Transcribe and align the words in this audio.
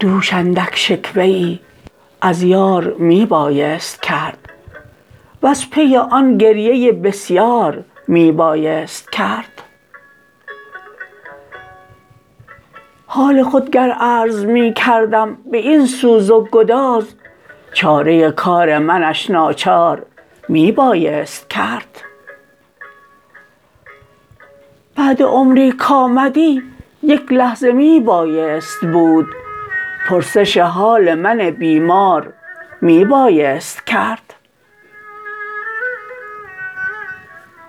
دوش 0.00 0.32
اندک 0.32 0.76
شکوه 0.76 1.22
ای 1.22 1.58
از 2.20 2.42
یار 2.42 2.94
می 2.98 3.26
بایست 3.26 4.02
کرد 4.02 4.52
وز 5.42 5.70
پی 5.70 5.96
آن 5.96 6.38
گریه 6.38 6.92
بسیار 6.92 7.84
می 8.08 8.32
بایست 8.32 9.12
کرد. 9.12 9.62
حال 13.06 13.42
خود 13.42 13.70
گر 13.70 13.90
عرض 13.90 14.44
می 14.44 14.72
کردم 14.74 15.38
به 15.50 15.58
این 15.58 15.86
سوز 15.86 16.30
و 16.30 16.48
گداز 16.52 17.14
چاره 17.72 18.30
کار 18.30 18.78
منش 18.78 19.30
ناچار 19.30 20.06
می 20.48 20.72
بایست 20.72 21.50
کرد. 21.50 22.02
بعد 24.96 25.22
عمری 25.22 25.72
کامدی 25.72 26.62
یک 27.02 27.32
لحظه 27.32 27.72
می 27.72 28.00
بایست 28.00 28.80
بود 28.80 29.26
پرسش 30.08 30.58
حال 30.58 31.14
من 31.14 31.50
بیمار 31.50 32.32
می 32.80 33.04
بایست 33.04 33.86
کرد. 33.86 34.34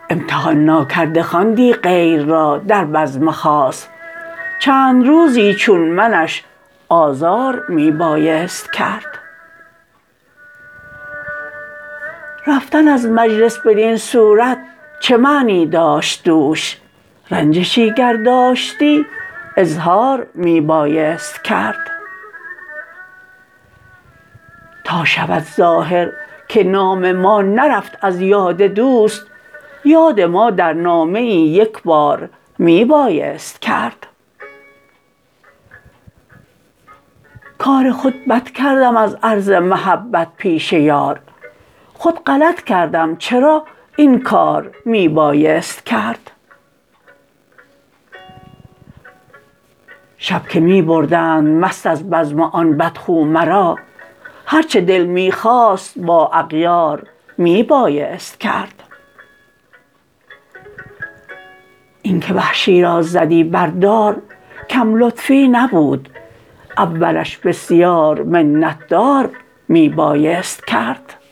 امتحان 0.10 0.66
ناکرده 0.66 1.24
خواندی 1.24 1.74
غیر 1.74 2.26
را 2.26 2.58
در 2.58 2.86
بزم 2.86 3.32
خاص 3.32 3.88
چند 4.60 5.08
روزی 5.08 5.54
چون 5.54 5.82
منش 5.82 6.44
آزار 6.90 7.66
می 7.70 7.92
بایست 7.92 8.74
کرد. 8.74 9.23
رفتن 12.48 12.88
از 12.88 13.06
مجلس 13.06 13.60
بدین 13.60 13.98
صورت 13.98 14.58
چه 15.00 15.18
معنی 15.18 15.66
داشت 15.66 16.24
دوش؟ 16.24 16.78
رنجشی 17.32 17.94
گر 17.94 18.14
داشتی 18.14 19.06
اظهار 19.58 20.28
می 20.34 20.62
بایست 20.62 21.44
کرد. 21.44 21.92
تا 24.84 25.06
شود 25.06 25.44
ظاهر 25.56 26.12
که 26.48 26.64
نام 26.64 27.12
ما 27.12 27.42
نرفت 27.42 27.98
از 28.02 28.22
یاد 28.22 28.62
دوست 28.62 29.28
یاد 29.86 30.22
ما 30.22 30.52
در 30.52 30.74
نامه 30.74 31.20
ای 31.20 31.32
یک 31.32 31.84
بار 31.84 32.30
می 32.60 32.86
بایست 32.86 33.62
کرد. 33.62 34.08
کار 37.58 37.92
خود 37.92 38.14
بد 38.30 38.50
کردم 38.50 38.98
از 38.98 39.18
عرض 39.24 39.50
محبت 39.50 40.28
پیش 40.38 40.74
یار. 40.74 41.20
خود 42.04 42.24
غلط 42.24 42.64
کردم 42.64 43.16
چرا 43.16 43.64
این 43.96 44.20
کار 44.20 44.72
می 44.86 45.08
بایست 45.08 45.86
کرد؟ 45.86 46.32
شب 50.18 50.48
که 50.48 50.60
می 50.60 50.82
بردند 50.82 51.48
مست 51.48 51.88
از 51.88 52.10
بزم 52.10 52.42
آن 52.42 52.78
بدخو 52.78 53.26
مرا 53.26 53.78
هر 54.46 54.62
چه 54.62 54.82
دل 54.82 55.06
می 55.06 55.32
خواست 55.32 56.00
با 56.00 56.28
اغیار 56.34 57.08
می 57.38 57.64
بایست 57.64 58.40
کرد. 58.40 58.84
این 62.02 62.20
که 62.20 62.34
وحشی 62.34 62.82
را 62.82 63.02
زدی 63.02 63.44
بر 63.44 63.68
دار 63.68 64.22
کم 64.70 64.96
لطفی 64.96 65.48
نبود. 65.48 66.10
اولش 66.78 67.38
بسیار 67.38 68.24
منت 68.24 68.88
دار 68.88 69.30
می 69.68 69.90
بایست 69.90 70.68
کرد. 70.68 71.23